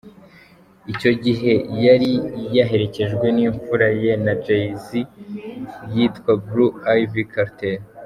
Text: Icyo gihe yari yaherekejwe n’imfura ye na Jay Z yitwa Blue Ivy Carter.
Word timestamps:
Icyo 0.91 1.11
gihe 1.23 1.53
yari 1.85 2.11
yaherekejwe 2.57 3.25
n’imfura 3.35 3.87
ye 4.03 4.11
na 4.25 4.33
Jay 4.43 4.65
Z 4.83 4.85
yitwa 5.93 6.31
Blue 6.45 6.75
Ivy 6.99 7.23
Carter. 7.33 7.77